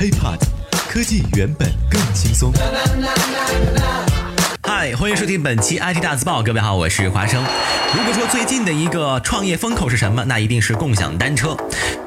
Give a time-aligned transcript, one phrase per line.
[0.00, 0.38] HiPod，
[0.88, 2.50] 科技原本更轻松。
[4.62, 6.42] 嗨，欢迎收听本期 IT 大字报。
[6.42, 7.44] 各位好，我是华生。
[7.94, 11.54] 如果说最近的一个创业风口是什么，那一定是共享单车。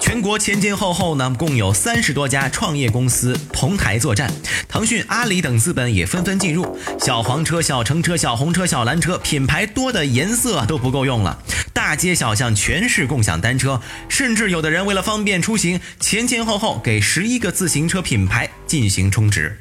[0.03, 4.29] 全国前前后后呢，共有三十多家创业公司同台作战，
[4.67, 6.77] 腾讯、阿里等资本也纷纷进入。
[6.99, 11.39] 小黄车、小橙车、小红车、小蓝车，品牌多的颜色都不够用了。
[11.71, 19.57] 大街小巷全是共享单车，甚至有的人为了方便出行，前前后后给十一个自行车品牌进行充值。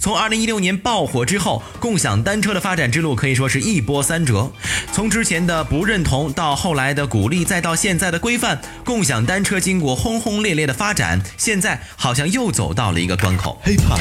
[0.00, 4.50] 从二零一六年爆火之后，共享单车的发展之路可以说是一波三折。
[4.92, 13.60] 从之前的不认同，到后来的鼓励，再到现在的规范，共享单车经过轰轰烈烈的发展，现在好像又走到了一个关口。
[13.64, 13.98] HipHop，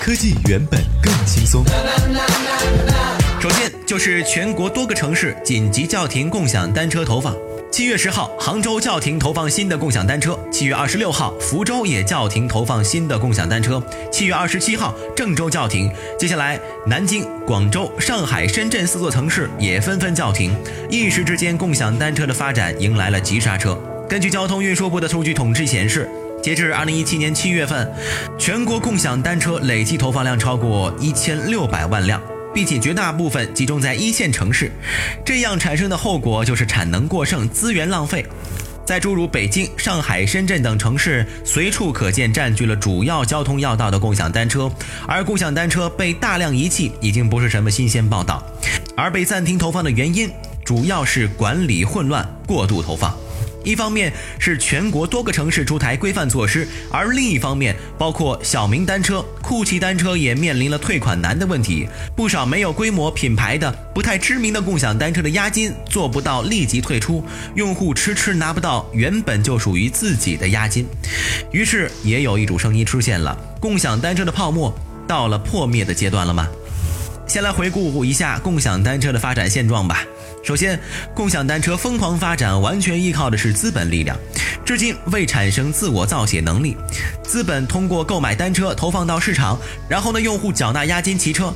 [0.00, 1.62] 科技原本更轻松。
[3.38, 7.36] 首先就是全国多个城市紧急叫停共享单车投放。
[7.70, 13.78] 七月十号，杭州叫停投放新的共享单车；七月二十六号，福州也叫停投放新的共享单车；
[14.10, 15.92] 七月二十七号，郑州叫停。
[16.18, 20.56] 接下来，南京、广州、上海、深圳四座城市也纷纷叫停。
[20.88, 23.78] 一时之间，共享单车的发展迎来了急刹车。
[24.12, 26.06] 根据交通运输部的数据统计显示，
[26.42, 27.90] 截至二零一七年七月份，
[28.38, 32.20] 全国共享单车累计投放量超过一千六百万辆。
[32.52, 34.70] 并且绝大部分集中在一线城市，
[35.24, 38.22] 这样产生的后果就是产能过剩、资源浪费。
[38.84, 44.70] 在诸如北京、上海、深圳等城市，随处可见占据了主要交通要道的共享单车，
[45.08, 48.46] 而共享单车被大量遗弃已经不是什么新鲜报道。
[48.94, 50.30] 而被暂停投放的原因，
[50.62, 53.16] 主要是管理混乱、过度投放。
[53.64, 61.88] 一方面是全国多个城市出台规范措施，而另一方面，包括小明单车、酷骑单车也面临了退款难的问题。
[62.16, 67.24] 不少没有规模品牌的、不太知名的共享单车的押金做不到立即退出，
[67.54, 70.86] 用户迟迟拿不到原本就属于自己的押金。
[71.50, 74.74] 于是，也有一种声音出现了：共享单车的泡沫
[75.06, 76.48] 到了破灭的阶段了吗？
[77.32, 80.04] 先来回顾一下共享单车的发展现状吧。
[80.44, 80.78] 首先，
[81.14, 84.14] 共享单车疯狂发展完全依靠的是资本力量，
[84.66, 86.76] 至今未产生自我造血能力。
[87.24, 89.58] 资本通过购买单车投放到市场，
[89.88, 91.50] 然后呢，用户缴纳押金骑车。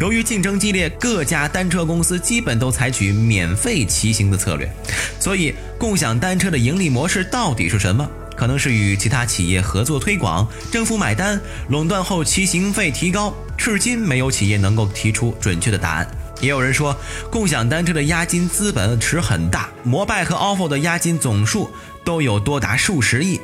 [0.00, 4.70] 由于竞争激烈，各家单车公司基本都采取免费骑行的策略。
[5.18, 8.06] 所以，共享单车的盈利模式到底是什么？
[8.36, 13.34] 可能是与其他企业合作推广，政府买单，垄断后骑行费提高。
[13.56, 16.08] 至今没有企业能够提出准确的答案。
[16.40, 16.96] 也有人说，
[17.30, 21.70] 共享单车的押金资本池很大，摩拜和 ofo 的押金总数
[22.04, 23.40] 都有多达数十亿。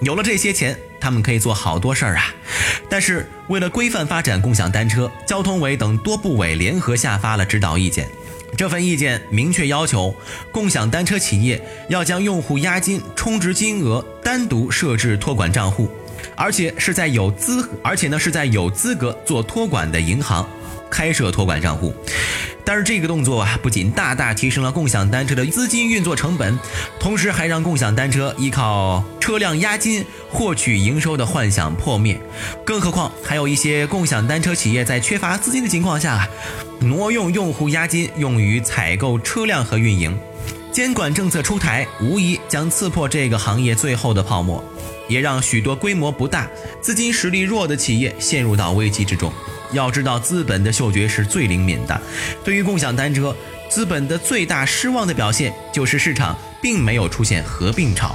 [0.00, 2.34] 有了这些钱，他们可以做好多事儿啊。
[2.88, 8.08] 但是为了规范发展共享单车，交通委等多部委联合下发了指导意见。
[8.56, 10.14] 这份意见明确要求，
[10.52, 15.88] 共享单车企业要将用户押金充值金额单独设置托管账户，
[16.36, 20.48] 而且是在有资，而且呢是在有资格做托管的银行。
[20.90, 21.94] 开设托管账户，
[22.64, 26.58] 但是这个动作啊，不仅大大提升了共享单车的资金运作成本，
[26.98, 32.20] 同时还让共享单车依靠车辆押金获取营收的幻想破灭。
[32.64, 36.28] 更何况，还有一些共享单车企业在缺乏资金的情况下，
[36.80, 40.18] 挪用用户押金用于采购车辆和运营。
[40.72, 44.62] 监管政策出台，无疑将刺破这个行业最后的泡沫，
[45.08, 46.48] 也让许多规模不大、
[46.80, 49.32] 资金实力弱的企业陷入到危机之中。
[49.72, 52.00] 要知道，资本的嗅觉是最灵敏的。
[52.44, 53.34] 对于共享单车，
[53.68, 58.14] 资本的最大失望的表现就是市场并没有出现合并潮。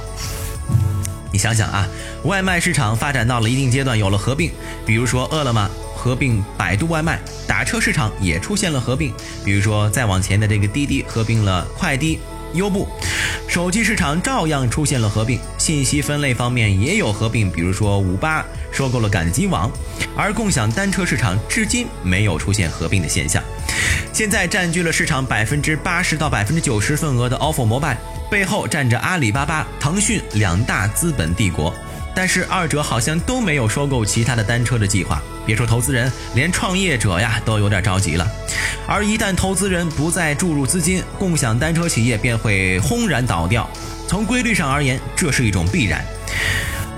[1.32, 1.86] 你想想啊，
[2.24, 4.50] 外卖市场发展到了一定阶段，有了合并，
[4.86, 9.12] 比如说饿了么合并百度外卖；打车市场也出现了合并，
[9.44, 12.18] 比如说再往前的这个滴滴合并了快滴、
[12.54, 12.86] 优步；
[13.48, 19.70] 手机市场照样出现了合并，信息分类方面也有合并，比如说五八收购了赶集网。
[20.16, 23.42] 而共享单车市场至今没有出现合并的现象。
[24.12, 27.98] 现在占据了市场百分之八十到百分之九十份额的 ofo 摩拜
[28.30, 31.74] 背后站着阿里巴巴、腾讯两大资本帝国，
[32.16, 35.22] 但是二者好像都没有收购其他的单车的计划。
[35.44, 38.26] 别说投资人，连创业者呀都有点着急了。
[38.88, 43.68] 而一旦投资人不再注入资金，共享单车企业便会轰然倒掉。
[44.08, 46.02] 从规律上而言，这是一种必然。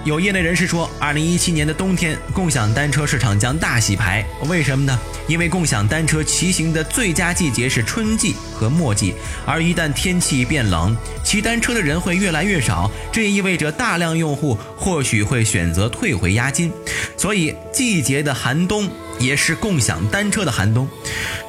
[0.08, 4.24] 有业内人士说，二零一七年的冬天，共享单车市场将大洗牌。
[4.48, 4.98] 为什么呢？
[5.26, 9.12] 因为共享单车骑行的最佳季节是春季和末季，
[9.44, 16.72] 而一旦天气变冷，骑单车的人会越来越少，这也意味着大量用户或许会选择退回押金。
[17.18, 18.88] 所以，季节的寒冬
[19.18, 20.88] 也是共享单车的寒冬。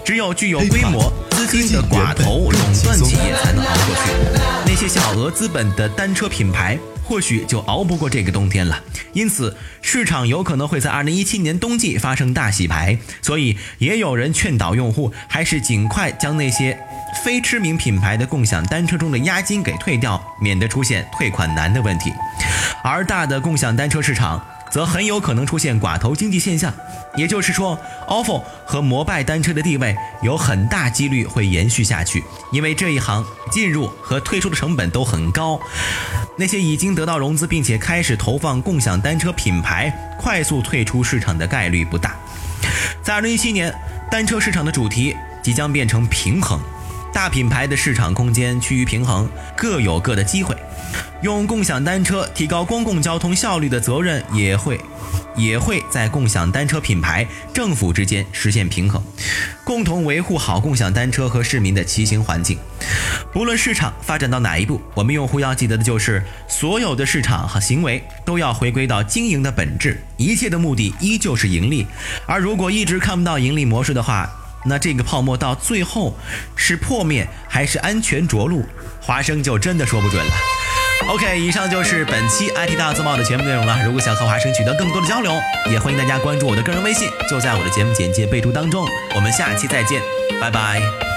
[0.03, 4.68] 只有具有规模、资金的寡头垄断企业才能熬过去。
[4.89, 6.77] 小额资本的单车品牌。
[7.03, 8.79] 或许就熬不过这个冬天了。
[9.13, 12.99] 因此，市场有可能会在二零一七年冬季发生大洗牌。
[13.19, 16.77] 所以，也有人劝导用户还是尽快将那些
[17.23, 22.13] 非知名品牌的共享单车中的押金给退掉，免得出现退款难的问题。
[22.83, 24.45] 而大的共享单车市场。
[24.69, 26.73] 则很有可能出现寡头经济现象，
[27.15, 27.77] 也就是说
[28.07, 35.59] ，ofo 和摩拜单车的地位有很大几率会延续下去，因为这一行进入和退出的成本都很高。
[36.37, 42.15] 那些已经得到融资并且开始投放共享单车品牌，快速退出市场的概率不大。
[43.01, 43.73] 在2017年，
[44.09, 46.59] 单车市场的主题即将变成平衡，
[47.11, 50.55] 大品牌的市场空间趋于平衡，各有各的机会。
[51.21, 54.79] 用共享单车提高公共交通效率的责任也会，
[55.35, 59.03] 也会在共享单车品牌、政府之间实现平衡，
[59.65, 62.57] 共同维护好共享单车和市民的骑行环境。
[63.33, 71.85] 不论市场发展到哪一步，我们用户要记得的就是，所有的市场和行为都要回归到经营的本质，一切的目的依旧是盈利。
[72.25, 74.29] 而如果一直看不到盈利模式的话，
[74.65, 76.17] 那这个泡沫到最后
[76.55, 78.63] 是破灭还是安全着陆，
[79.01, 80.31] 华生就真的说不准了。
[81.07, 83.79] OK，以上就是本期 IT 大字报的全部内容了。
[83.83, 85.33] 如果想和华生取得更多的交流，
[85.71, 88.85] 也欢迎大家关注我的个人微信，就在我的节目简介备注当中。
[89.15, 90.01] 我们下期再见，
[90.39, 91.08] 拜拜。